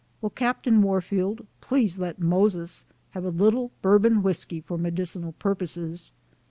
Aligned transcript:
Will 0.19 0.31
Capt. 0.31 0.65
Wai 0.65 0.99
field 0.99 1.45
please 1.61 1.99
let" 1.99 2.17
Moses" 2.39 2.85
have 3.11 3.23
a 3.23 3.29
little 3.29 3.69
Bourbon 3.83 4.23
whiskey 4.23 4.59
for 4.59 4.75
medicinal 4.75 5.33
purposes. 5.33 6.11